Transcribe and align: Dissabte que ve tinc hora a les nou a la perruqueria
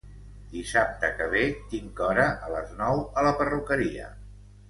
Dissabte 0.53 1.09
que 1.17 1.25
ve 1.33 1.43
tinc 1.73 2.01
hora 2.07 2.25
a 2.47 2.51
les 2.55 2.73
nou 2.79 3.03
a 3.23 3.27
la 3.27 3.35
perruqueria 3.43 4.09